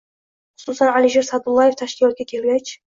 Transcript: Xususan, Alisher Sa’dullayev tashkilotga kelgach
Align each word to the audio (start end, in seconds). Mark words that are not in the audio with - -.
Xususan, 0.63 0.91
Alisher 0.95 1.29
Sa’dullayev 1.31 1.81
tashkilotga 1.85 2.31
kelgach 2.35 2.79